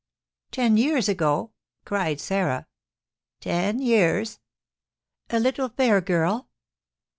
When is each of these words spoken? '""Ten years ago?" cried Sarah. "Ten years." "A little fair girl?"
'""Ten 0.51 0.77
years 0.77 1.07
ago?" 1.07 1.51
cried 1.85 2.19
Sarah. 2.19 2.65
"Ten 3.39 3.77
years." 3.77 4.39
"A 5.29 5.39
little 5.39 5.69
fair 5.69 6.01
girl?" 6.01 6.49